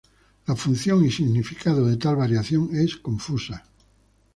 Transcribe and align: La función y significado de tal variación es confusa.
La 0.47 0.55
función 0.55 1.05
y 1.05 1.11
significado 1.11 1.85
de 1.85 1.95
tal 1.95 2.15
variación 2.15 2.75
es 2.75 2.95
confusa. 2.95 3.65